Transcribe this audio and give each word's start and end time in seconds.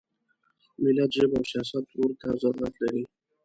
ملت 0.83 1.09
ژبه 1.17 1.35
او 1.39 1.43
سیاست 1.51 1.85
ورته 1.95 2.27
ضرورت 2.41 2.73
لري. 2.81 3.03